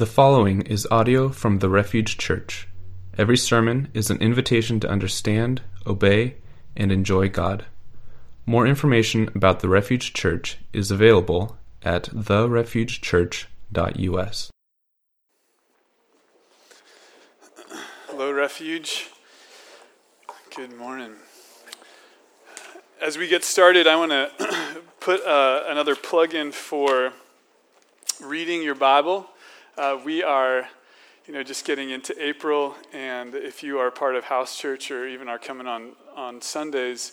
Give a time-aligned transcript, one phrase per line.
[0.00, 2.66] The following is audio from the Refuge Church.
[3.18, 6.36] Every sermon is an invitation to understand, obey,
[6.74, 7.66] and enjoy God.
[8.46, 14.50] More information about the Refuge Church is available at therefugechurch.us.
[18.06, 19.10] Hello, Refuge.
[20.56, 21.12] Good morning.
[23.02, 27.12] As we get started, I want to put uh, another plug in for
[28.22, 29.28] reading your Bible.
[29.80, 30.68] Uh, we are,
[31.26, 35.08] you know, just getting into April, and if you are part of House Church or
[35.08, 37.12] even are coming on on Sundays,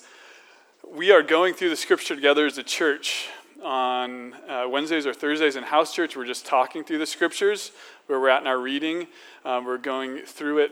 [0.85, 3.30] we are going through the Scripture together as a church.
[3.63, 7.71] On uh, Wednesdays or Thursdays in House Church, we're just talking through the Scriptures
[8.07, 9.07] where we're at in our reading.
[9.45, 10.71] Um, we're going through it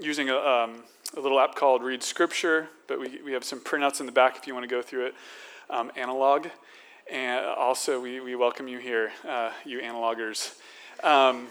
[0.00, 0.82] using a, um,
[1.16, 4.36] a, little app called Read Scripture, but we, we have some printouts in the back
[4.36, 5.14] if you want to go through it,
[5.70, 6.48] um, analog.
[7.08, 10.56] And also, we, we welcome you here, uh, you analogers.
[11.02, 11.48] Um,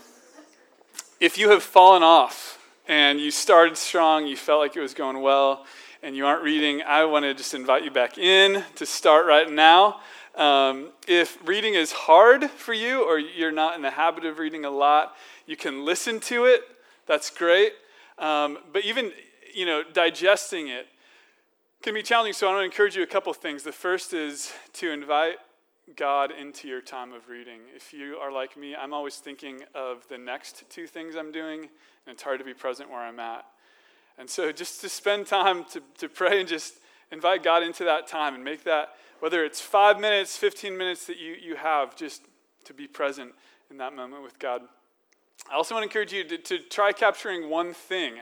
[1.19, 5.21] if you have fallen off and you started strong, you felt like it was going
[5.21, 5.65] well,
[6.01, 9.49] and you aren't reading, I want to just invite you back in to start right
[9.49, 10.01] now.
[10.35, 14.65] Um, if reading is hard for you or you're not in the habit of reading
[14.65, 16.61] a lot, you can listen to it.
[17.07, 17.73] That's great.
[18.17, 19.11] Um, but even,
[19.53, 20.87] you know, digesting it
[21.81, 22.33] can be challenging.
[22.33, 23.63] So I want to encourage you a couple things.
[23.63, 25.37] The first is to invite
[25.95, 27.59] God into your time of reading.
[27.75, 31.59] If you are like me, I'm always thinking of the next two things I'm doing,
[31.59, 33.45] and it's hard to be present where I'm at.
[34.17, 36.75] And so just to spend time to, to pray and just
[37.11, 41.17] invite God into that time and make that, whether it's five minutes, 15 minutes that
[41.17, 42.23] you, you have, just
[42.65, 43.33] to be present
[43.69, 44.61] in that moment with God.
[45.51, 48.15] I also want to encourage you to, to try capturing one thing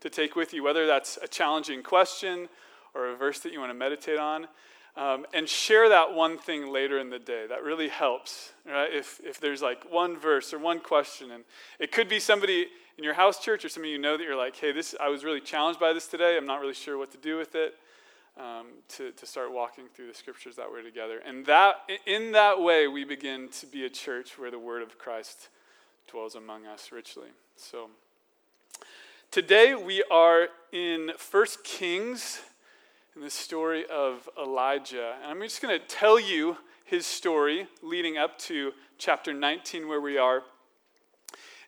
[0.00, 2.48] to take with you, whether that's a challenging question
[2.94, 4.48] or a verse that you want to meditate on.
[4.94, 7.46] Um, and share that one thing later in the day.
[7.48, 8.92] That really helps, right?
[8.92, 11.44] If, if there's like one verse or one question, and
[11.78, 12.66] it could be somebody
[12.98, 15.24] in your house church or somebody you know that you're like, hey, this I was
[15.24, 16.36] really challenged by this today.
[16.36, 17.74] I'm not really sure what to do with it.
[18.38, 21.20] Um, to, to start walking through the scriptures that we're together.
[21.26, 21.74] And that
[22.06, 25.50] in that way we begin to be a church where the word of Christ
[26.10, 27.28] dwells among us richly.
[27.56, 27.90] So
[29.30, 32.40] today we are in First Kings
[33.14, 35.16] in the story of Elijah.
[35.22, 40.00] And I'm just going to tell you his story leading up to chapter 19, where
[40.00, 40.42] we are.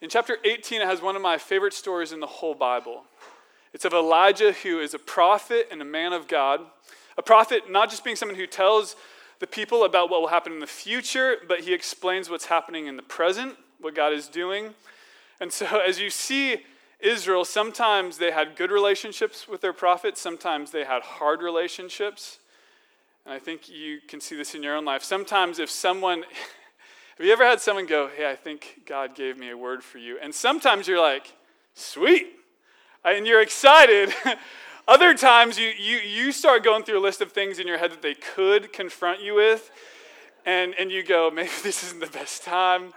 [0.01, 3.05] In chapter 18, it has one of my favorite stories in the whole Bible.
[3.75, 6.61] It's of Elijah, who is a prophet and a man of God.
[7.19, 8.97] A prophet, not just being someone who tells
[9.39, 12.97] the people about what will happen in the future, but he explains what's happening in
[12.97, 14.71] the present, what God is doing.
[15.41, 16.63] And so, as you see
[17.05, 22.39] Israel, sometimes they had good relationships with their prophets, sometimes they had hard relationships.
[23.25, 25.03] And I think you can see this in your own life.
[25.03, 26.23] Sometimes, if someone,
[27.19, 29.99] have you ever had someone go, Hey, I think God gave me a word for
[29.99, 30.19] you?
[30.21, 31.33] And sometimes you're like,
[31.75, 32.27] Sweet.
[33.05, 34.13] And you're excited.
[34.89, 37.91] Other times, you, you, you start going through a list of things in your head
[37.93, 39.71] that they could confront you with.
[40.45, 42.93] And, and you go, Maybe this isn't the best time.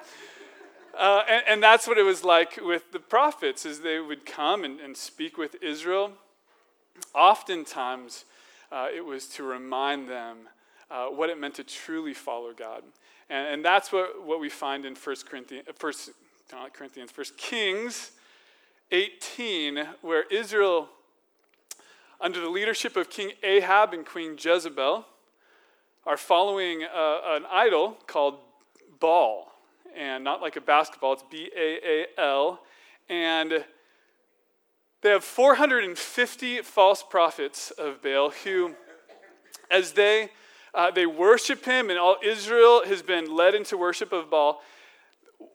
[0.97, 4.63] Uh, and, and, that's what it was like with the prophets, as they would come
[4.63, 6.11] and, and speak with Israel.
[7.13, 8.25] Oftentimes,
[8.71, 10.37] uh, it was to remind them
[10.89, 12.81] uh, what it meant to truly follow God.
[13.29, 16.09] And, and that's what, what we find in 1 Corinthians, first,
[16.51, 18.13] not Corinthians, 1 Kings
[18.91, 20.89] 18, where Israel,
[22.19, 25.05] under the leadership of King Ahab and Queen Jezebel,
[26.07, 28.39] are following uh, an idol called
[28.99, 29.53] Baal
[29.97, 32.61] and not like a basketball, it's B A A L.
[33.09, 33.65] And
[35.01, 38.75] they have 450 false prophets of Baal who,
[39.71, 40.29] as they,
[40.73, 44.61] uh, they worship him, and all Israel has been led into worship of Baal.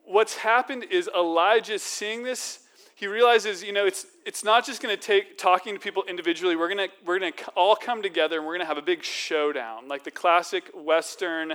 [0.04, 2.60] What's happened is Elijah seeing this,
[2.94, 6.54] he realizes, you know, it's, it's not just going to take talking to people individually.
[6.54, 9.02] We're going to we're gonna all come together and we're going to have a big
[9.02, 11.54] showdown, like the classic Western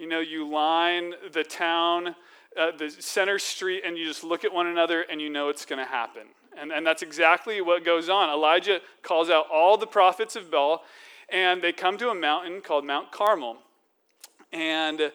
[0.00, 2.16] you know, you line the town,
[2.58, 5.66] uh, the center street, and you just look at one another and you know it's
[5.66, 6.22] going to happen.
[6.58, 8.30] And, and that's exactly what goes on.
[8.30, 10.82] Elijah calls out all the prophets of Baal,
[11.28, 13.58] and they come to a mountain called Mount Carmel.
[14.52, 15.12] And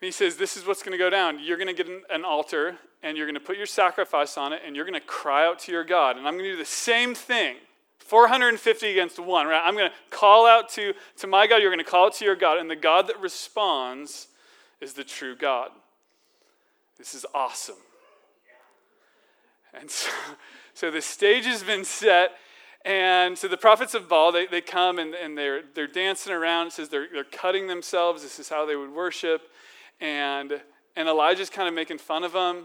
[0.00, 1.42] he says, This is what's going to go down.
[1.42, 4.52] You're going to get an, an altar, and you're going to put your sacrifice on
[4.52, 6.16] it, and you're going to cry out to your God.
[6.16, 7.56] And I'm going to do the same thing
[8.04, 9.62] 450 against one, right?
[9.64, 12.24] I'm going to call out to, to my God, you're going to call out to
[12.24, 14.28] your God, and the God that responds
[14.80, 15.70] is the true God.
[16.98, 17.76] This is awesome.
[19.72, 20.10] And so,
[20.74, 22.32] so the stage has been set,
[22.84, 26.68] and so the prophets of Baal, they, they come and, and they're, they're dancing around.
[26.68, 28.22] It says they're, they're cutting themselves.
[28.22, 29.48] This is how they would worship.
[30.00, 30.60] And,
[30.94, 32.64] and Elijah's kind of making fun of them.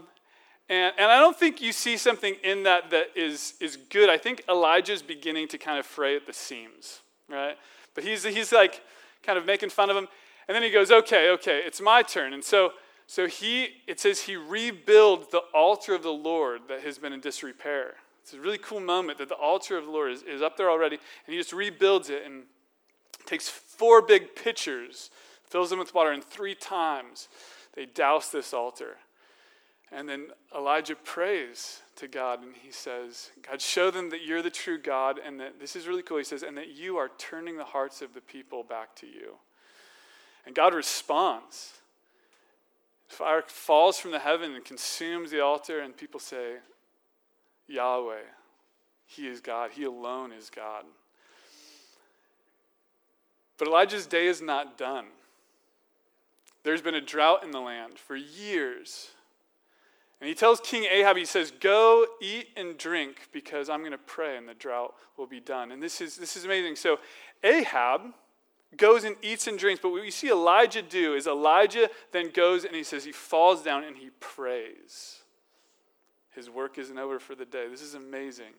[0.70, 4.08] And, and I don't think you see something in that that is, is good.
[4.08, 7.58] I think Elijah's beginning to kind of fray at the seams, right?
[7.94, 8.80] But he's, he's like
[9.24, 10.06] kind of making fun of him.
[10.46, 12.32] And then he goes, okay, okay, it's my turn.
[12.32, 12.72] And so,
[13.08, 17.20] so he, it says he rebuilds the altar of the Lord that has been in
[17.20, 17.94] disrepair.
[18.22, 20.70] It's a really cool moment that the altar of the Lord is, is up there
[20.70, 20.96] already,
[21.26, 22.44] and he just rebuilds it and
[23.26, 25.10] takes four big pitchers,
[25.48, 27.26] fills them with water, and three times
[27.74, 28.98] they douse this altar.
[29.92, 34.50] And then Elijah prays to God and he says, God, show them that you're the
[34.50, 36.18] true God and that this is really cool.
[36.18, 39.36] He says, and that you are turning the hearts of the people back to you.
[40.46, 41.74] And God responds.
[43.08, 46.58] Fire falls from the heaven and consumes the altar, and people say,
[47.66, 48.22] Yahweh,
[49.04, 49.72] He is God.
[49.72, 50.84] He alone is God.
[53.58, 55.06] But Elijah's day is not done.
[56.62, 59.10] There's been a drought in the land for years.
[60.20, 63.98] And he tells King Ahab, he says, Go eat and drink because I'm going to
[63.98, 65.72] pray and the drought will be done.
[65.72, 66.76] And this is, this is amazing.
[66.76, 66.98] So
[67.42, 68.02] Ahab
[68.76, 69.80] goes and eats and drinks.
[69.82, 73.62] But what we see Elijah do is Elijah then goes and he says, he falls
[73.62, 75.20] down and he prays.
[76.34, 77.66] His work isn't over for the day.
[77.70, 78.52] This is amazing.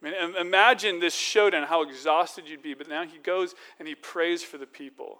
[0.00, 2.74] I mean, imagine this showdown, how exhausted you'd be.
[2.74, 5.18] But now he goes and he prays for the people.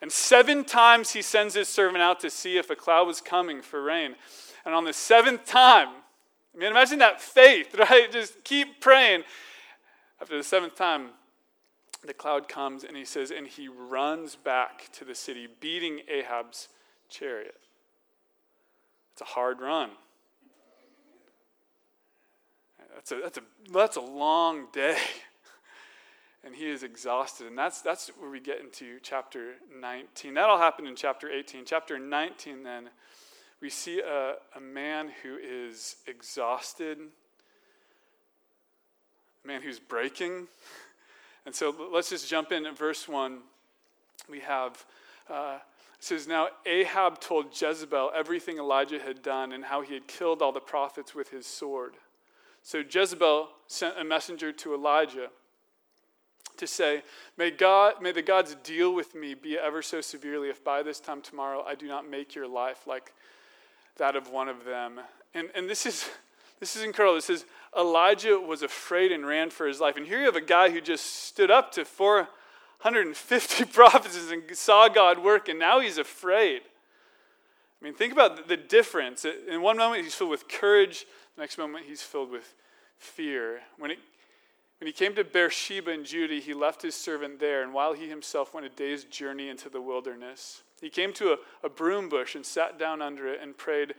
[0.00, 3.60] And seven times he sends his servant out to see if a cloud was coming
[3.60, 4.14] for rain.
[4.64, 5.88] And on the seventh time,
[6.54, 8.10] I mean, imagine that faith, right?
[8.10, 9.22] Just keep praying.
[10.20, 11.10] After the seventh time,
[12.06, 16.68] the cloud comes and he says, and he runs back to the city, beating Ahab's
[17.08, 17.56] chariot.
[19.12, 19.90] It's a hard run.
[22.94, 23.42] That's a, that's a,
[23.72, 24.96] that's a long day.
[26.42, 27.46] And he is exhausted.
[27.46, 30.34] And that's, that's where we get into chapter 19.
[30.34, 31.64] That'll happen in chapter 18.
[31.66, 32.88] Chapter 19, then,
[33.60, 36.98] we see a, a man who is exhausted,
[39.44, 40.48] a man who's breaking.
[41.46, 43.38] And so let's just jump in at verse 1.
[44.28, 44.84] We have,
[45.28, 45.58] uh,
[45.98, 50.42] it says, Now Ahab told Jezebel everything Elijah had done and how he had killed
[50.42, 51.94] all the prophets with his sword.
[52.62, 55.30] So Jezebel sent a messenger to Elijah
[56.58, 57.02] to say,
[57.38, 61.00] May, God, may the gods deal with me, be ever so severely, if by this
[61.00, 63.14] time tomorrow I do not make your life like
[64.00, 64.98] that of one of them.
[65.34, 66.08] And, and this, is,
[66.58, 67.14] this is incredible.
[67.14, 67.44] This is
[67.78, 69.96] Elijah was afraid and ran for his life.
[69.96, 74.88] And here you have a guy who just stood up to 450 prophets and saw
[74.88, 76.62] God work, and now he's afraid.
[77.80, 79.24] I mean, think about the difference.
[79.24, 81.06] In one moment, he's filled with courage,
[81.36, 82.54] the next moment, he's filled with
[82.98, 83.60] fear.
[83.78, 83.98] When, it,
[84.80, 88.08] when he came to Beersheba in Judah, he left his servant there, and while he
[88.08, 92.34] himself went a day's journey into the wilderness, he came to a, a broom bush
[92.34, 93.94] and sat down under it and prayed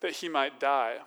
[0.00, 0.98] that he might die.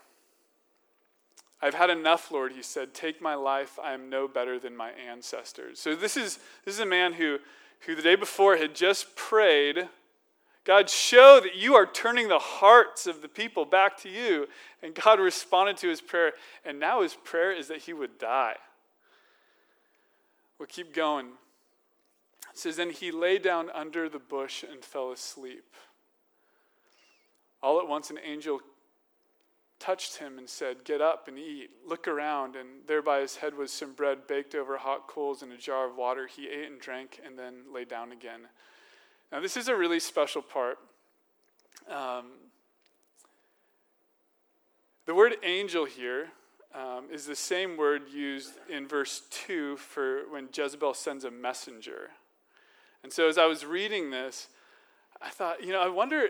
[1.62, 2.96] I've had enough, Lord, he said.
[2.96, 3.78] Take my life.
[3.84, 5.80] I am no better than my ancestors.
[5.80, 7.38] So this is, this is a man who,
[7.82, 9.88] who the day before had just prayed,
[10.66, 14.48] God, show that you are turning the hearts of the people back to you.
[14.84, 16.34] And God responded to his prayer.
[16.66, 18.56] And now his prayer is that he would die.
[20.58, 21.28] We'll keep going.
[22.52, 25.76] It says, Then he lay down under the bush and fell asleep.
[27.64, 28.60] All at once, an angel
[29.80, 31.70] touched him and said, Get up and eat.
[31.88, 32.58] Look around.
[32.58, 35.90] And there by his head was some bread baked over hot coals and a jar
[35.90, 36.28] of water.
[36.28, 38.42] He ate and drank and then lay down again.
[39.32, 40.80] Now, this is a really special part.
[41.90, 42.26] Um,
[45.06, 46.30] the word angel here
[46.74, 52.10] um, is the same word used in verse 2 for when Jezebel sends a messenger.
[53.04, 54.48] And so as I was reading this,
[55.22, 56.28] I thought, you know, I wonder,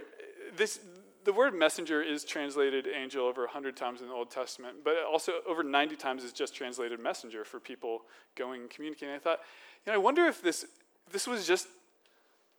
[0.56, 0.80] this,
[1.24, 5.34] the word messenger is translated angel over 100 times in the Old Testament, but also
[5.48, 8.02] over 90 times is just translated messenger for people
[8.36, 9.16] going and communicating.
[9.16, 9.40] I thought,
[9.86, 10.66] you know, I wonder if this,
[11.12, 11.68] this was just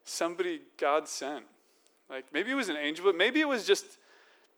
[0.04, 1.45] somebody God sent.
[2.09, 3.85] Like maybe it was an angel, but maybe it was just,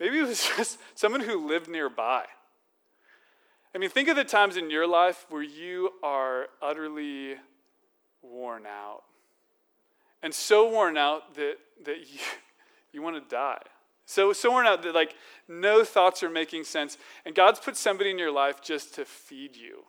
[0.01, 2.25] maybe it was just someone who lived nearby.
[3.75, 7.37] I mean, think of the times in your life where you are utterly
[8.23, 9.03] worn out
[10.23, 12.21] and so worn out that, that you,
[12.93, 13.63] you want to die.
[14.05, 15.15] So, so worn out that like
[15.49, 16.99] no thoughts are making sense.
[17.25, 19.85] And God's put somebody in your life just to feed you.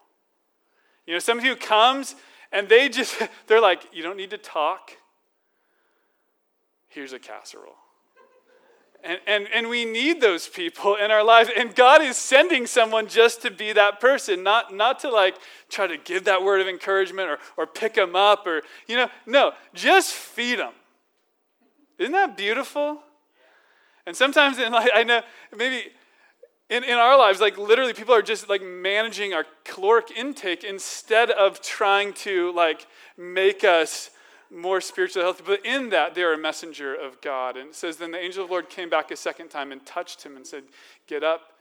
[1.05, 2.15] You know, somebody who comes
[2.51, 4.91] and they just, they're like, you don't need to talk.
[6.93, 7.75] Here's a casserole.
[9.03, 11.49] And, and, and we need those people in our lives.
[11.55, 15.35] And God is sending someone just to be that person, not, not to like
[15.69, 19.09] try to give that word of encouragement or, or pick them up or, you know,
[19.25, 20.71] no, just feed them.
[21.97, 22.99] Isn't that beautiful?
[24.05, 25.21] And sometimes, in like, I know
[25.55, 25.83] maybe
[26.69, 31.29] in, in our lives, like literally, people are just like managing our caloric intake instead
[31.31, 34.09] of trying to like make us
[34.53, 35.43] more spiritually healthy.
[35.45, 37.57] But in that, they are a messenger of God.
[37.57, 39.85] And it says, Then the angel of the Lord came back a second time and
[39.85, 40.63] touched him and said,
[41.07, 41.53] Get up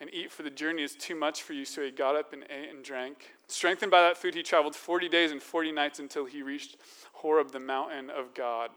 [0.00, 1.64] and eat, for the journey is too much for you.
[1.64, 3.34] So he got up and ate and drank.
[3.46, 6.76] Strengthened by that food, he traveled 40 days and 40 nights until he reached
[7.12, 8.70] Horeb, the mountain of God.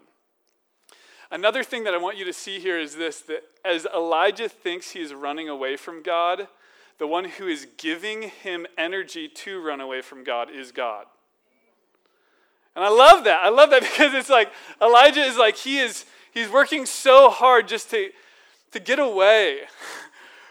[1.31, 4.91] Another thing that I want you to see here is this that as Elijah thinks
[4.91, 6.47] he is running away from God,
[6.97, 11.07] the one who is giving him energy to run away from God is God.
[12.75, 13.41] And I love that.
[13.43, 14.51] I love that because it's like
[14.81, 18.09] Elijah is like he is he's working so hard just to
[18.71, 19.61] to get away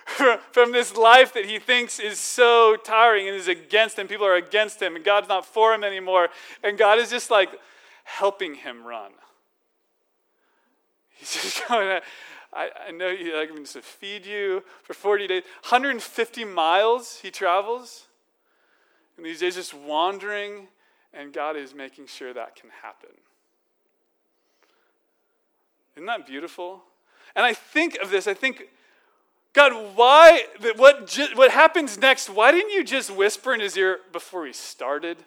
[0.52, 4.08] from this life that he thinks is so tiring and is against him.
[4.08, 6.28] People are against him and God's not for him anymore.
[6.62, 7.50] And God is just like
[8.04, 9.12] helping him run.
[11.16, 12.00] He's just going,
[12.52, 15.42] I, I know you like me to feed you for 40 days.
[15.62, 18.06] 150 miles he travels.
[19.16, 20.68] And these days just wandering,
[21.16, 23.10] and God is making sure that can happen.
[25.96, 26.82] Isn't that beautiful?
[27.36, 28.64] And I think of this, I think,
[29.52, 30.44] God, why,
[30.76, 32.28] what, what happens next?
[32.28, 35.18] Why didn't you just whisper in his ear before we started?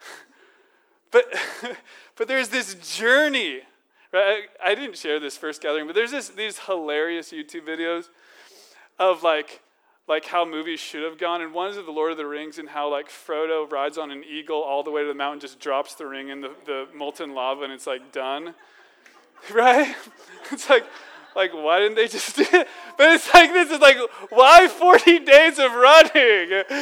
[1.10, 1.24] but,
[2.16, 3.62] but there's this journey
[4.12, 4.44] Right?
[4.62, 8.08] I, I didn't share this first gathering, but there's this, these hilarious YouTube videos
[8.98, 9.60] of like
[10.10, 11.40] like how movies should have gone.
[11.40, 14.10] And one is of the Lord of the Rings and how like Frodo rides on
[14.10, 16.88] an eagle all the way to the mountain, just drops the ring in the, the
[16.94, 18.54] molten lava, and it's like done.
[19.54, 19.96] Right?
[20.52, 20.84] It's like
[21.34, 22.68] like why didn't they just do it?
[22.98, 23.96] But it's like this is like
[24.28, 26.62] why 40 days of running?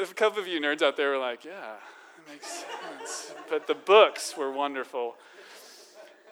[0.00, 2.64] A couple of you nerds out there were like, yeah, that makes
[3.00, 3.34] sense.
[3.50, 5.16] But the books were wonderful.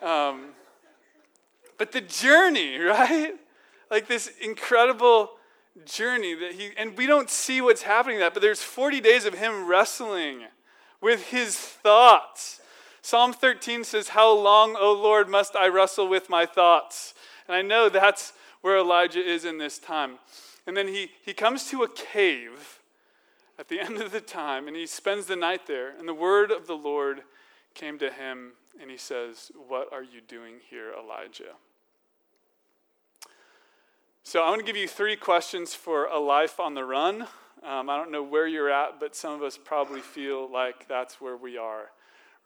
[0.00, 0.50] Um,
[1.78, 3.34] but the journey, right?
[3.92, 5.32] Like this incredible
[5.84, 9.34] journey that he, and we don't see what's happening that, but there's 40 days of
[9.34, 10.44] him wrestling
[11.02, 12.62] with his thoughts.
[13.02, 17.12] Psalm 13 says, How long, O Lord, must I wrestle with my thoughts?
[17.46, 18.32] And I know that's
[18.62, 20.18] where Elijah is in this time.
[20.66, 22.80] And then he, he comes to a cave
[23.58, 25.92] at the end of the time, and he spends the night there.
[25.99, 27.25] And the word of the Lord
[27.75, 31.56] came to him, and he says, What are you doing here, Elijah?
[34.25, 37.23] So, I want to give you three questions for a life on the run.
[37.64, 41.21] Um, I don't know where you're at, but some of us probably feel like that's
[41.21, 41.91] where we are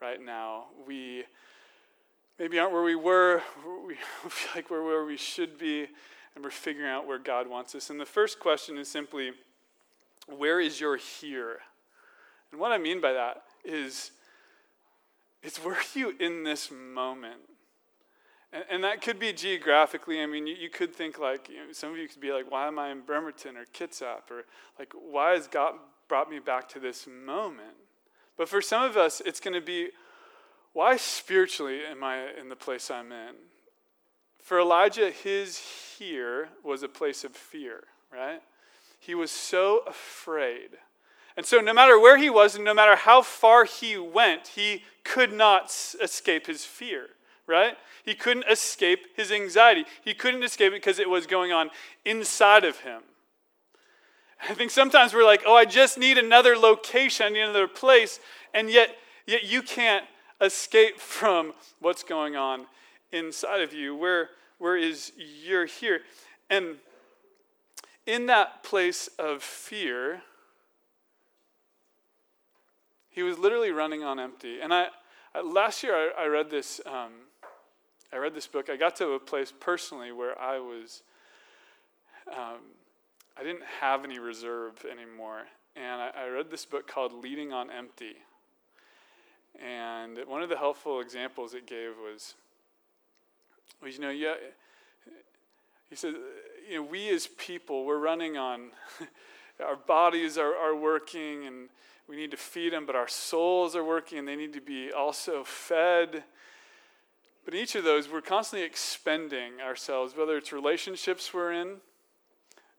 [0.00, 0.68] right now.
[0.86, 1.24] We
[2.38, 3.42] maybe aren't where we were,
[3.86, 3.94] we
[4.28, 5.86] feel like we're where we should be,
[6.34, 7.90] and we're figuring out where God wants us.
[7.90, 9.32] And the first question is simply,
[10.34, 11.58] where is your here?
[12.52, 14.12] And what I mean by that is,
[15.42, 17.42] it's where are you in this moment?
[18.56, 20.22] And, and that could be geographically.
[20.22, 22.50] I mean, you, you could think like, you know, some of you could be like,
[22.50, 24.30] why am I in Bremerton or Kitsap?
[24.30, 24.44] Or
[24.78, 25.74] like, why has God
[26.08, 27.76] brought me back to this moment?
[28.36, 29.90] But for some of us, it's going to be,
[30.72, 33.34] why spiritually am I in the place I'm in?
[34.38, 35.58] For Elijah, his
[35.98, 38.40] here was a place of fear, right?
[38.98, 40.70] He was so afraid.
[41.36, 44.84] And so, no matter where he was and no matter how far he went, he
[45.04, 45.66] could not
[46.00, 47.08] escape his fear,
[47.46, 47.76] right?
[48.04, 49.84] He couldn't escape his anxiety.
[50.04, 51.70] He couldn't escape it because it was going on
[52.04, 53.02] inside of him.
[54.48, 58.20] I think sometimes we're like, oh, I just need another location, I need another place,
[58.52, 58.90] and yet,
[59.26, 60.04] yet you can't
[60.40, 62.66] escape from what's going on
[63.12, 63.96] inside of you.
[63.96, 66.00] Where, where is your here?
[66.50, 66.76] And
[68.06, 70.22] in that place of fear,
[73.08, 74.60] he was literally running on empty.
[74.60, 74.88] And I,
[75.42, 76.80] last year I, I read this.
[76.84, 77.12] Um,
[78.12, 78.70] I read this book.
[78.70, 81.02] I got to a place personally where I was.
[82.28, 82.58] Um,
[83.38, 85.42] I didn't have any reserve anymore,
[85.76, 88.16] and I, I read this book called "Leading on Empty."
[89.62, 92.34] And one of the helpful examples it gave was,
[93.82, 94.34] was you know, yeah,
[95.88, 96.14] he said,
[96.68, 98.70] you know, we as people, we're running on,
[99.64, 101.68] our bodies are, are working and
[102.08, 104.92] we need to feed them, but our souls are working and they need to be
[104.92, 106.24] also fed.
[107.46, 111.76] But in each of those, we're constantly expending ourselves, whether it's relationships we're in,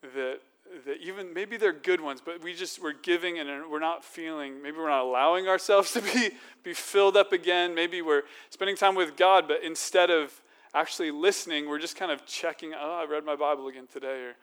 [0.02, 0.42] that,
[0.86, 4.62] that even maybe they're good ones, but we just, we're giving and we're not feeling,
[4.62, 6.32] maybe we're not allowing ourselves to be,
[6.64, 7.74] be filled up again.
[7.74, 10.34] Maybe we're spending time with God, but instead of
[10.74, 14.36] actually listening, we're just kind of checking, oh, I read my Bible again today, or,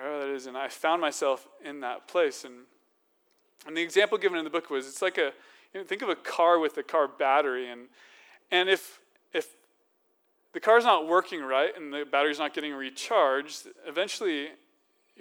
[0.02, 0.46] oh, that is.
[0.46, 2.44] And I found myself in that place.
[2.44, 2.54] And,
[3.66, 5.32] and the example given in the book was it's like a,
[5.74, 7.70] you know, think of a car with a car battery.
[7.70, 7.82] And,
[8.50, 9.00] and if, if
[10.52, 14.48] the car's not working right and the battery's not getting recharged, eventually,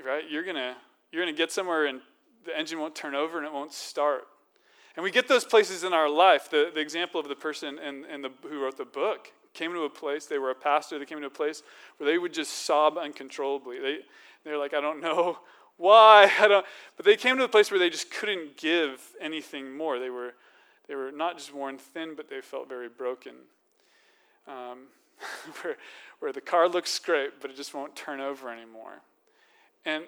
[0.05, 0.75] right, you're gonna
[1.11, 2.01] you're gonna get somewhere and
[2.45, 4.23] the engine won't turn over and it won't start.
[4.95, 6.49] And we get those places in our life.
[6.49, 9.83] The, the example of the person in, in the, who wrote the book came to
[9.83, 11.63] a place, they were a pastor, they came to a place
[11.97, 13.79] where they would just sob uncontrollably.
[13.79, 13.99] They,
[14.43, 15.39] they're like, I don't know
[15.77, 16.31] why.
[16.39, 16.65] I don't,
[16.97, 19.99] but they came to a place where they just couldn't give anything more.
[19.99, 20.33] They were,
[20.87, 23.33] they were not just worn thin, but they felt very broken.
[24.47, 24.87] Um,
[25.61, 25.77] where,
[26.19, 29.01] where the car looks great, but it just won't turn over anymore.
[29.85, 30.05] And,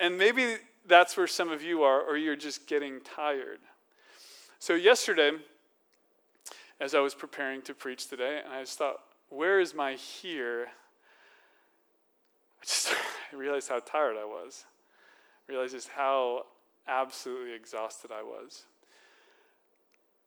[0.00, 3.60] and maybe that's where some of you are, or you're just getting tired.
[4.58, 5.32] So, yesterday,
[6.80, 10.68] as I was preparing to preach today, and I just thought, where is my here?
[12.60, 12.92] I just
[13.32, 14.64] I realized how tired I was.
[15.48, 16.46] I realized just how
[16.86, 18.64] absolutely exhausted I was.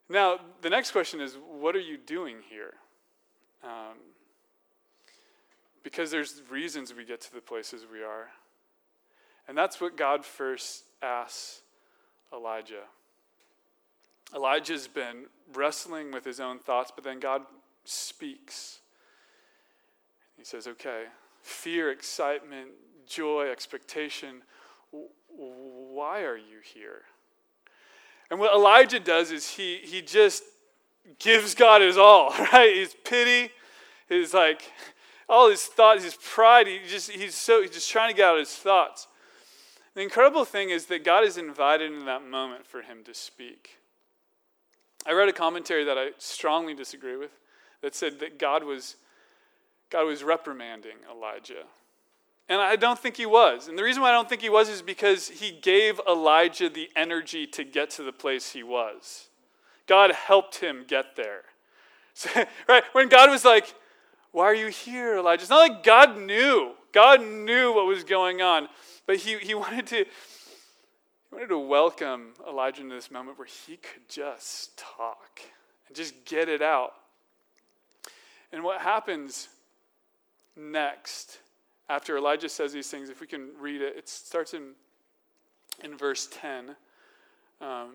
[0.10, 2.74] Now, the next question is, what are you doing here?
[3.64, 3.98] Um,
[5.84, 8.30] because there's reasons we get to the places we are.
[9.48, 11.62] And that's what God first asks
[12.34, 12.84] Elijah.
[14.34, 17.42] Elijah's been wrestling with his own thoughts, but then God
[17.84, 18.80] speaks.
[20.38, 21.06] He says, okay,
[21.42, 22.70] fear, excitement,
[23.08, 24.42] joy, expectation,
[25.28, 27.02] why are you here?
[28.30, 30.44] And what Elijah does is he, he just
[31.20, 32.74] gives God his all, right?
[32.76, 33.52] His pity,
[34.08, 34.72] his like,
[35.32, 38.34] all his thoughts, his pride, he just, he's so, he's just trying to get out
[38.36, 39.08] of his thoughts.
[39.96, 43.78] The incredible thing is that God is invited in that moment for him to speak.
[45.06, 47.32] I read a commentary that I strongly disagree with
[47.82, 48.98] that said that God was,
[49.90, 51.64] God was reprimanding Elijah.
[52.50, 53.70] And I don't think he was.
[53.70, 56.90] And the reason why I don't think he was is because he gave Elijah the
[56.96, 59.30] energy to get to the place he was.
[59.88, 61.44] God helped him get there.
[62.14, 62.30] So,
[62.68, 62.84] right?
[62.92, 63.74] When God was like,
[64.32, 65.42] Why are you here, Elijah?
[65.42, 66.74] It's not like God knew.
[66.94, 68.68] God knew what was going on.
[69.06, 73.78] But he, he wanted to he wanted to welcome Elijah into this moment where he
[73.78, 75.42] could just talk
[75.88, 76.94] and just get it out.
[78.52, 79.48] And what happens
[80.58, 81.40] next
[81.90, 84.72] after Elijah says these things, if we can read it, it starts in,
[85.84, 86.76] in verse 10.
[87.60, 87.92] Um,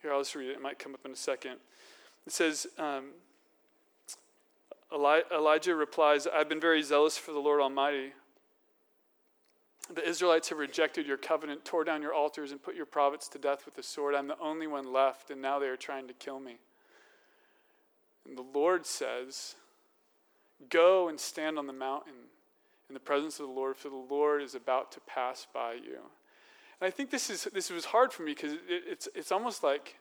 [0.00, 0.52] here, I'll just read it.
[0.52, 1.56] It might come up in a second.
[2.26, 3.10] It says, um,
[4.92, 8.12] Elijah replies, I've been very zealous for the Lord Almighty
[9.94, 13.38] the Israelites have rejected your covenant, tore down your altars, and put your prophets to
[13.38, 14.14] death with the sword.
[14.14, 16.58] I'm the only one left, and now they are trying to kill me.
[18.26, 19.56] And the Lord says,
[20.68, 22.28] Go and stand on the mountain
[22.88, 25.98] in the presence of the Lord, for the Lord is about to pass by you.
[26.80, 29.62] And I think this is this was hard for me because it, it's it's almost
[29.62, 29.96] like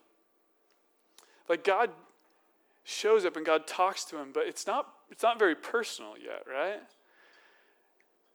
[1.48, 1.92] like God
[2.84, 6.44] shows up and God talks to him, but it's not it's not very personal yet,
[6.48, 6.82] right?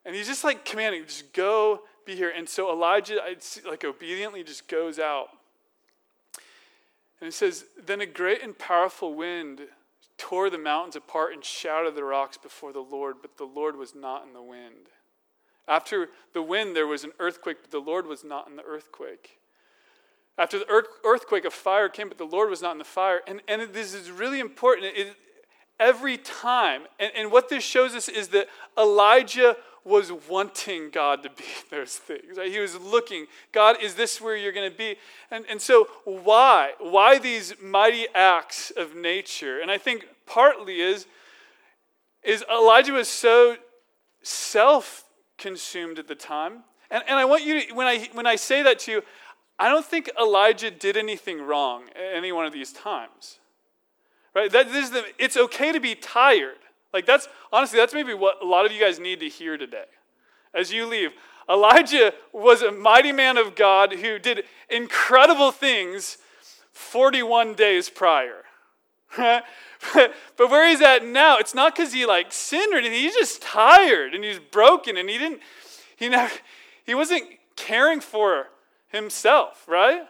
[0.04, 2.32] And he's just like commanding, just go be here.
[2.34, 3.20] And so Elijah,
[3.66, 5.28] like obediently, just goes out.
[7.20, 9.62] And it says, Then a great and powerful wind
[10.18, 13.94] tore the mountains apart and shattered the rocks before the Lord, but the Lord was
[13.94, 14.88] not in the wind.
[15.66, 19.38] After the wind, there was an earthquake, but the Lord was not in the earthquake.
[20.36, 23.20] After the earthquake, a fire came, but the Lord was not in the fire.
[23.26, 24.86] And, and this is really important.
[24.96, 25.16] It,
[25.78, 31.30] every time, and, and what this shows us is that Elijah was wanting God to
[31.30, 32.38] be those things.
[32.38, 32.50] Right?
[32.50, 34.96] He was looking, God, is this where you're going to be?
[35.30, 36.72] And, and so, why?
[36.78, 39.60] Why these mighty acts of nature?
[39.60, 41.06] And I think partly is,
[42.22, 43.56] is Elijah was so
[44.22, 45.04] self
[45.38, 46.64] consumed at the time.
[46.90, 49.02] And, and I want you to, when I, when I say that to you,
[49.58, 53.38] I don't think Elijah did anything wrong at any one of these times.
[54.34, 54.50] Right?
[54.50, 56.58] That, this is the, it's okay to be tired.
[56.92, 59.84] Like that's honestly, that's maybe what a lot of you guys need to hear today
[60.52, 61.10] as you leave.
[61.48, 66.18] Elijah was a mighty man of God who did incredible things
[66.72, 68.44] 41 days prior.
[69.16, 69.42] but
[70.36, 72.98] where he's at now, it's not because he like sinned or anything.
[72.98, 75.40] He's just tired and he's broken and he didn't,
[75.96, 76.32] he never,
[76.84, 77.24] he wasn't
[77.56, 78.48] caring for
[78.94, 80.02] himself, right?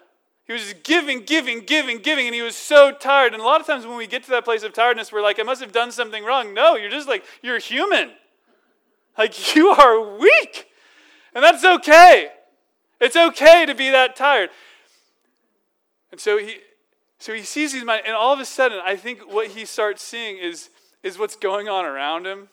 [0.47, 3.33] He was just giving, giving, giving, giving, and he was so tired.
[3.33, 5.41] And a lot of times when we get to that place of tiredness, we're like,
[5.41, 6.53] I must have done something wrong.
[6.53, 8.11] No, you're just like, you're human.
[9.17, 10.69] Like, you are weak.
[11.35, 12.29] And that's okay.
[13.01, 14.51] It's okay to be that tired.
[16.13, 16.59] And so he,
[17.19, 20.03] so he sees these, mind, and all of a sudden, I think what he starts
[20.03, 20.69] seeing is,
[21.03, 22.49] is what's going on around him.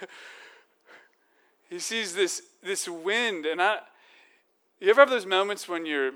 [1.68, 3.80] he sees this, this wind, and I,
[4.82, 6.12] you ever have those moments when you're,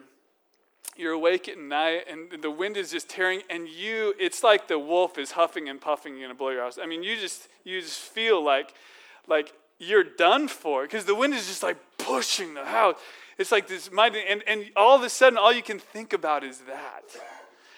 [0.97, 4.79] you're awake at night and the wind is just tearing and you it's like the
[4.79, 7.81] wolf is huffing and puffing and gonna blow your house i mean you just you
[7.81, 8.73] just feel like
[9.29, 12.97] like you're done for because the wind is just like pushing the house.
[13.39, 16.45] It's like this mighty and, and all of a sudden all you can think about
[16.45, 17.03] is that.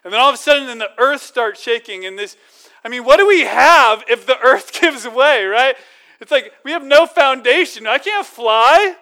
[0.05, 2.37] And then all of a sudden then the earth starts shaking and this
[2.85, 5.77] i mean what do we have if the earth gives way right?
[6.21, 7.87] It's like we have no foundation.
[7.87, 8.97] I can't fly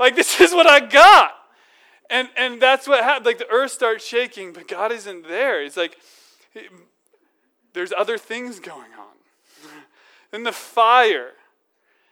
[0.00, 1.34] like this is what i got
[2.10, 3.24] and, and that's what happened.
[3.24, 5.62] Like the earth starts shaking, but God isn't there.
[5.62, 5.96] It's like
[7.72, 9.14] there's other things going on.
[10.32, 11.30] then the fire.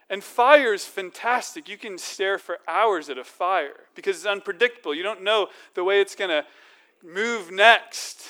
[0.09, 1.67] And fire is fantastic.
[1.67, 4.95] You can stare for hours at a fire because it's unpredictable.
[4.95, 6.45] You don't know the way it's going to
[7.05, 8.23] move next.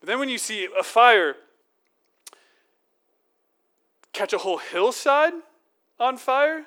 [0.00, 1.34] But then when you see a fire
[4.12, 5.32] catch a whole hillside
[5.98, 6.66] on fire,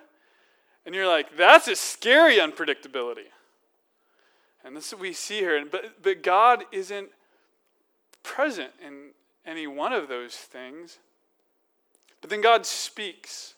[0.85, 3.29] and you're like, that's a scary unpredictability.
[4.63, 5.63] And this we see here.
[5.65, 7.09] But, but God isn't
[8.23, 9.11] present in
[9.45, 10.99] any one of those things.
[12.21, 13.53] But then God speaks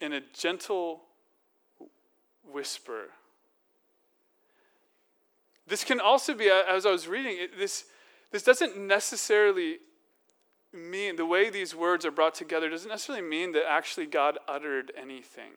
[0.00, 1.02] in a gentle
[2.50, 3.06] whisper.
[5.66, 7.84] This can also be, as I was reading, this,
[8.30, 9.78] this doesn't necessarily
[10.72, 14.92] mean, the way these words are brought together doesn't necessarily mean that actually God uttered
[14.96, 15.52] anything.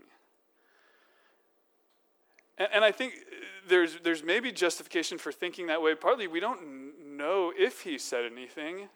[2.60, 3.36] And, and I think uh,
[3.67, 5.95] there's, there's maybe justification for thinking that way.
[5.95, 8.89] Partly, we don't know if he said anything,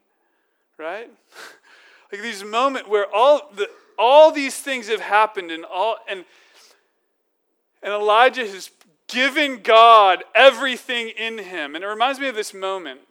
[0.78, 1.10] right?
[2.12, 6.26] like these moments where all, the, all these things have happened and, all, and,
[7.82, 8.70] and Elijah has
[9.08, 11.76] given God everything in him.
[11.76, 13.02] And it reminds me of this moment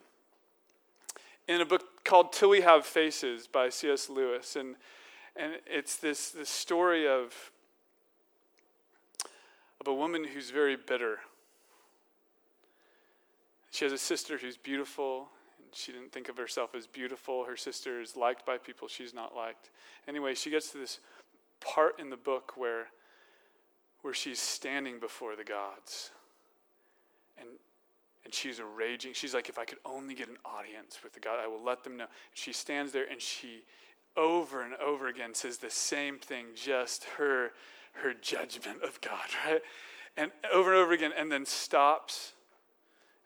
[1.46, 4.08] in a book called Till We Have Faces by C.S.
[4.08, 4.56] Lewis.
[4.56, 4.76] And,
[5.36, 7.51] and it's this, this story of
[9.82, 11.18] of a woman who's very bitter.
[13.72, 17.44] She has a sister who's beautiful, and she didn't think of herself as beautiful.
[17.44, 19.70] Her sister is liked by people she's not liked.
[20.06, 21.00] Anyway, she gets to this
[21.58, 22.90] part in the book where,
[24.02, 26.12] where she's standing before the gods.
[27.36, 27.48] And,
[28.24, 29.14] and she's raging.
[29.14, 31.82] She's like, if I could only get an audience with the God, I will let
[31.82, 32.06] them know.
[32.34, 33.64] She stands there and she
[34.16, 37.50] over and over again says the same thing, just her
[37.92, 39.62] her judgment of God, right?
[40.16, 42.32] And over and over again, and then stops.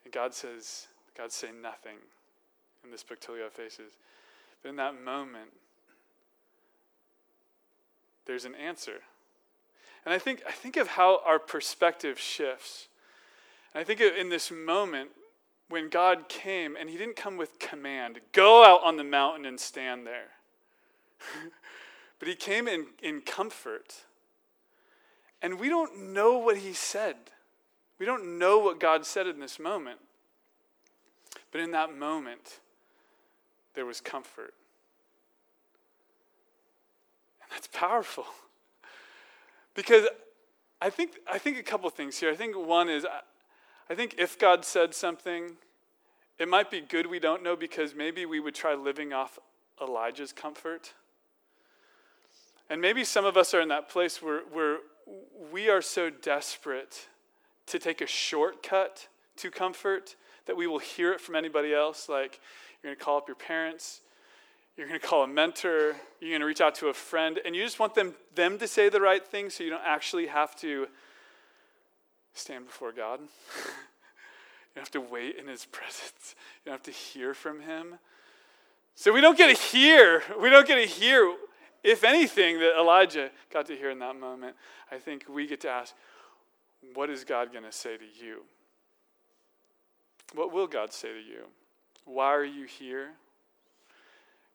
[0.04, 1.96] And God says, God say nothing
[2.84, 3.92] in this book till you have faces.
[4.62, 5.50] But in that moment,
[8.26, 9.00] there's an answer.
[10.04, 12.88] And I think, I think of how our perspective shifts.
[13.74, 15.10] And I think in this moment
[15.68, 19.58] when God came, and He didn't come with command go out on the mountain and
[19.58, 20.30] stand there.
[22.20, 24.04] but He came in, in comfort
[25.46, 27.14] and we don't know what he said.
[28.00, 30.00] We don't know what God said in this moment.
[31.52, 32.58] But in that moment,
[33.74, 34.54] there was comfort.
[37.40, 38.24] And that's powerful.
[39.74, 40.08] because
[40.82, 42.32] I think, I think a couple things here.
[42.32, 43.06] I think one is,
[43.88, 45.52] I think if God said something,
[46.40, 49.38] it might be good we don't know because maybe we would try living off
[49.80, 50.92] Elijah's comfort.
[52.68, 54.78] And maybe some of us are in that place where, where
[55.52, 57.08] we are so desperate
[57.66, 60.16] to take a shortcut to comfort
[60.46, 62.08] that we will hear it from anybody else.
[62.08, 62.40] Like,
[62.82, 64.00] you're going to call up your parents,
[64.76, 67.54] you're going to call a mentor, you're going to reach out to a friend, and
[67.54, 70.54] you just want them, them to say the right thing so you don't actually have
[70.56, 70.86] to
[72.34, 73.20] stand before God.
[74.74, 77.98] you have to wait in His presence, you don't have to hear from Him.
[78.94, 81.34] So we don't get to hear, we don't get to hear
[81.86, 84.56] if anything, that Elijah got to hear in that moment,
[84.90, 85.94] I think we get to ask,
[86.94, 88.42] what is God going to say to you?
[90.34, 91.44] What will God say to you?
[92.04, 93.10] Why are you here?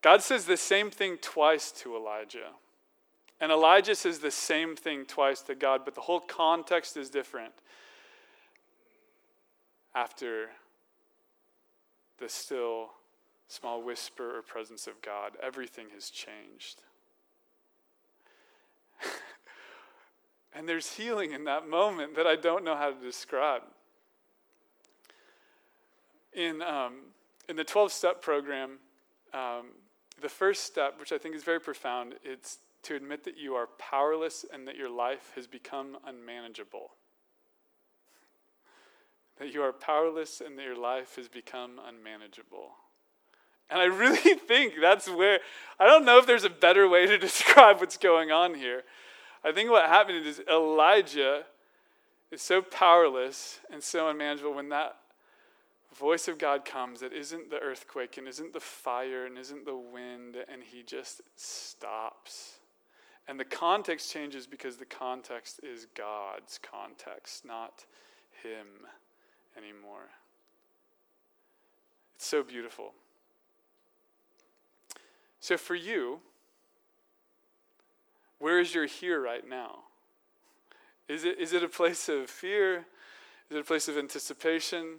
[0.02, 2.50] God says the same thing twice to Elijah.
[3.40, 7.54] And Elijah says the same thing twice to God, but the whole context is different.
[9.94, 10.50] After
[12.18, 12.90] the still
[13.48, 16.82] small whisper or presence of God, everything has changed.
[20.54, 23.62] and there's healing in that moment that I don't know how to describe.
[26.32, 26.94] In, um,
[27.48, 28.78] in the 12 step program,
[29.34, 29.66] um,
[30.20, 33.68] the first step, which I think is very profound, it's to admit that you are
[33.78, 36.90] powerless and that your life has become unmanageable.
[39.38, 42.70] That you are powerless and that your life has become unmanageable.
[43.72, 45.40] And I really think that's where,
[45.80, 48.82] I don't know if there's a better way to describe what's going on here.
[49.44, 51.44] I think what happened is Elijah
[52.30, 54.96] is so powerless and so unmanageable when that
[55.94, 59.76] voice of God comes that isn't the earthquake and isn't the fire and isn't the
[59.76, 62.58] wind, and he just stops.
[63.28, 67.84] And the context changes because the context is God's context, not
[68.42, 68.66] him
[69.56, 70.08] anymore.
[72.16, 72.94] It's so beautiful.
[75.42, 76.20] So, for you,
[78.38, 79.80] where is your here right now?
[81.08, 82.86] Is it, is it a place of fear?
[83.50, 84.98] Is it a place of anticipation?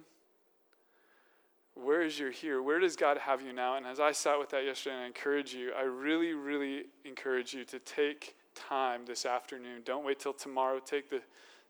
[1.72, 2.62] Where is your here?
[2.62, 3.78] Where does God have you now?
[3.78, 7.54] And as I sat with that yesterday, and I encourage you, I really, really encourage
[7.54, 9.80] you to take time this afternoon.
[9.86, 10.78] Don't wait till tomorrow.
[10.78, 11.22] Take the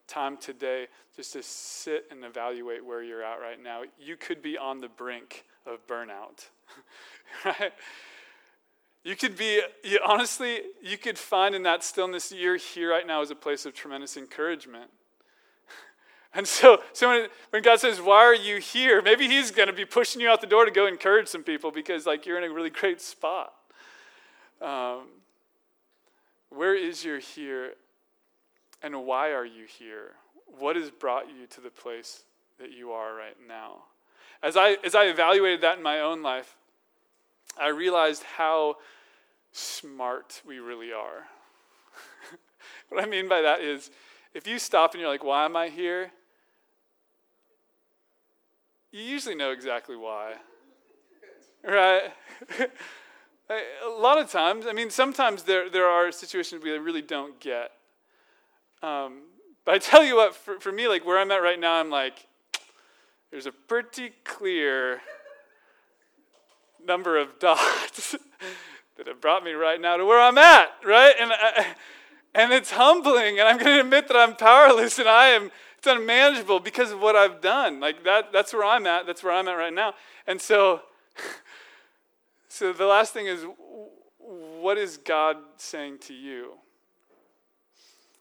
[0.09, 3.83] time today just to sit and evaluate where you're at right now.
[4.01, 6.49] You could be on the brink of burnout,
[7.45, 7.73] right?
[9.05, 13.21] You could be, you, honestly, you could find in that stillness you're here right now
[13.21, 14.91] is a place of tremendous encouragement.
[16.37, 19.01] And so, so when, when God says, Why are you here?
[19.01, 21.71] Maybe He's going to be pushing you out the door to go encourage some people
[21.71, 23.53] because, like, you're in a really great spot.
[24.61, 25.03] Um,
[26.49, 27.75] where is your here?
[28.83, 30.15] And why are you here?
[30.59, 32.25] What has brought you to the place
[32.59, 33.85] that you are right now?
[34.43, 36.57] As I, as I evaluated that in my own life,
[37.59, 38.77] I realized how
[39.53, 41.27] smart we really are.
[42.89, 43.91] what I mean by that is
[44.35, 46.11] if you stop and you're like, why am I here?
[48.91, 50.35] You usually know exactly why.
[51.65, 52.13] Right?
[53.51, 57.73] a lot of times, I mean, sometimes there, there are situations we really don't get.
[58.83, 59.23] Um,
[59.65, 61.91] but I tell you what, for, for me, like where I'm at right now, I'm
[61.91, 62.27] like,
[63.31, 65.01] there's a pretty clear
[66.87, 68.17] number of dots
[68.97, 71.15] that have brought me right now to where I'm at, right?
[71.21, 71.67] And, I,
[72.35, 75.51] and it's humbling, and I'm going to admit that I'm powerless and I am
[75.85, 77.79] it's unmanageable because of what I've done.
[77.79, 79.07] Like that, that's where I'm at.
[79.07, 79.93] That's where I'm at right now.
[80.27, 80.81] And so,
[82.49, 83.45] so the last thing is,
[84.19, 86.53] what is God saying to you?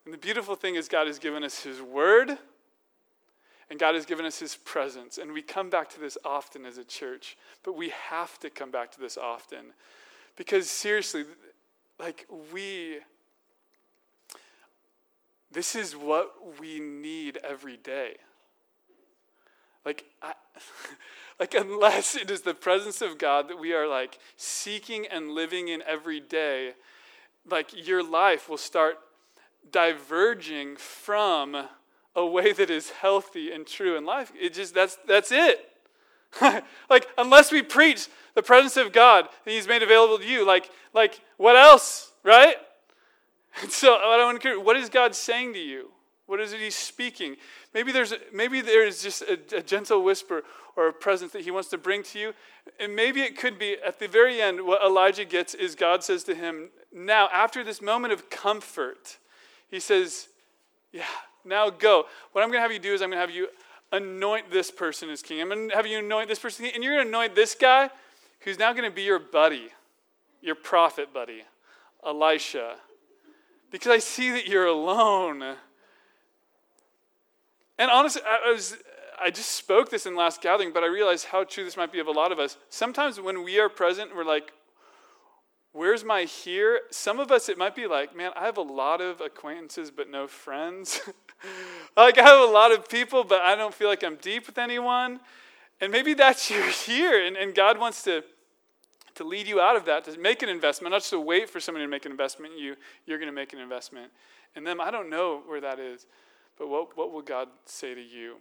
[0.03, 2.37] And the beautiful thing is, God has given us His Word,
[3.73, 5.17] and God has given us His presence.
[5.17, 8.69] And we come back to this often as a church, but we have to come
[8.69, 9.73] back to this often
[10.35, 11.23] because seriously,
[11.99, 12.99] like we,
[15.51, 18.17] this is what we need every day.
[19.83, 20.33] Like, I,
[21.39, 25.69] like unless it is the presence of God that we are like seeking and living
[25.69, 26.73] in every day,
[27.49, 28.99] like your life will start
[29.71, 31.69] diverging from
[32.15, 34.31] a way that is healthy and true in life.
[34.39, 35.69] It just that's that's it.
[36.89, 40.69] like unless we preach the presence of God that He's made available to you, like
[40.93, 42.55] like what else, right?
[43.69, 45.91] So I want to what is God saying to you?
[46.25, 47.35] What is it He's speaking?
[47.73, 50.43] Maybe there's maybe there's just a, a gentle whisper
[50.75, 52.33] or a presence that He wants to bring to you,
[52.79, 54.65] and maybe it could be at the very end.
[54.65, 59.17] What Elijah gets is God says to him, "Now, after this moment of comfort,
[59.69, 60.29] He says,
[60.91, 61.03] yeah."
[61.45, 62.05] Now go.
[62.31, 63.47] What I'm going to have you do is I'm going to have you
[63.91, 65.41] anoint this person as king.
[65.41, 67.89] I'm going to have you anoint this person, and you're going to anoint this guy
[68.41, 69.69] who's now going to be your buddy,
[70.41, 71.43] your prophet buddy,
[72.05, 72.75] Elisha.
[73.71, 75.55] Because I see that you're alone.
[77.79, 78.77] And honestly, I, was,
[79.21, 81.99] I just spoke this in last gathering, but I realized how true this might be
[81.99, 82.57] of a lot of us.
[82.69, 84.51] Sometimes when we are present, we're like,
[85.73, 86.81] where's my here?
[86.91, 90.09] Some of us, it might be like, man, I have a lot of acquaintances, but
[90.09, 91.01] no friends.
[91.97, 94.57] like, I have a lot of people, but I don't feel like I'm deep with
[94.57, 95.19] anyone.
[95.81, 98.23] And maybe that's your here, and, and God wants to,
[99.15, 101.59] to lead you out of that, to make an investment, not just to wait for
[101.59, 104.11] somebody to make an investment in you, you're going to make an investment
[104.55, 104.79] in them.
[104.79, 106.05] I don't know where that is,
[106.57, 108.35] but what, what will God say to you?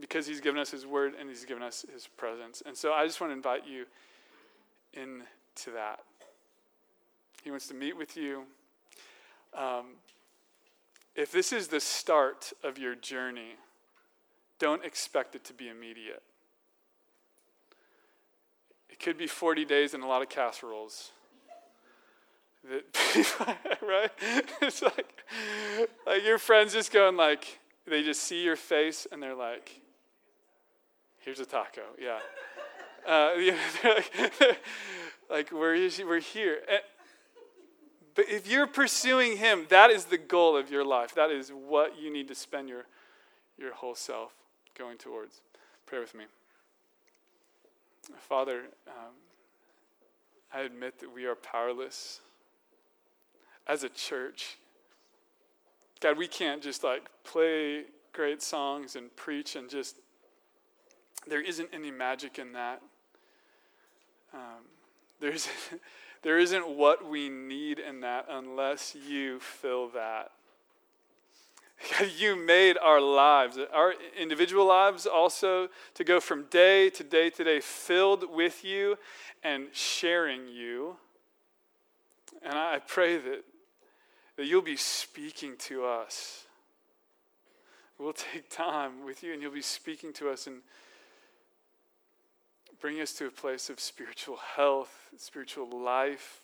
[0.00, 2.62] Because He's given us His word and He's given us His presence.
[2.64, 3.84] And so I just want to invite you
[4.94, 6.00] into that.
[7.42, 8.44] He wants to meet with you.
[9.56, 9.86] Um,
[11.14, 13.56] if this is the start of your journey,
[14.58, 16.22] don't expect it to be immediate.
[18.88, 21.12] It could be 40 days and a lot of casseroles.
[23.82, 24.10] Right?
[24.60, 25.24] It's like,
[26.06, 29.80] like your friends just going like, they just see your face and they're like,
[31.18, 31.82] here's a taco.
[31.98, 32.18] Yeah.
[33.06, 33.32] Uh,
[33.84, 34.58] like,
[35.50, 36.04] like, he?
[36.04, 36.60] We're here.
[38.14, 41.14] But if you're pursuing Him, that is the goal of your life.
[41.14, 42.84] That is what you need to spend your,
[43.58, 44.32] your whole self
[44.76, 45.42] going towards.
[45.86, 46.24] Pray with me.
[48.18, 49.14] Father, um,
[50.52, 52.20] I admit that we are powerless
[53.66, 54.58] as a church.
[56.00, 59.96] God, we can't just like play great songs and preach, and just
[61.26, 62.82] there isn't any magic in that.
[64.32, 64.64] Um,
[65.20, 65.48] there's,
[66.22, 70.32] there isn't what we need in that unless you fill that.
[72.18, 77.44] You made our lives, our individual lives also, to go from day to day to
[77.44, 78.98] day filled with you
[79.42, 80.96] and sharing you.
[82.42, 83.44] And I pray that,
[84.36, 86.44] that you'll be speaking to us.
[87.98, 90.62] We'll take time with you and you'll be speaking to us and
[92.80, 96.40] bring us to a place of spiritual health, spiritual life,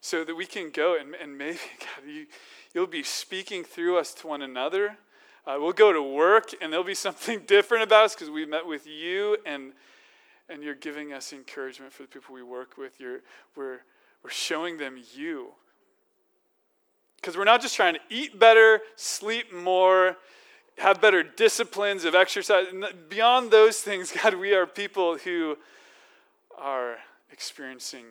[0.00, 2.26] so that we can go and, and maybe, God, you,
[2.74, 4.96] you'll be speaking through us to one another.
[5.46, 8.66] Uh, we'll go to work and there'll be something different about us because we met
[8.66, 9.72] with you and,
[10.48, 13.00] and you're giving us encouragement for the people we work with.
[13.00, 13.20] You're,
[13.56, 13.80] we're,
[14.22, 15.48] we're showing them you.
[17.16, 20.16] Because we're not just trying to eat better, sleep more,
[20.78, 22.66] have better disciplines of exercise.
[23.08, 25.56] Beyond those things, God, we are people who
[26.56, 26.96] are
[27.30, 28.04] experiencing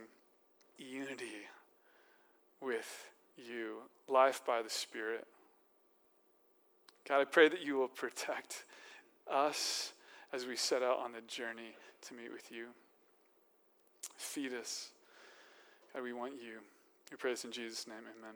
[0.77, 1.47] unity
[2.62, 3.77] with you,
[4.08, 5.25] life by the Spirit.
[7.08, 8.65] God, I pray that you will protect
[9.32, 9.93] us
[10.34, 11.75] as we set out on the journey
[12.08, 12.67] to meet with you.
[14.17, 14.89] Feed us.
[15.93, 16.60] God, we want you.
[17.12, 17.97] We pray this in Jesus' name.
[17.97, 18.36] Amen.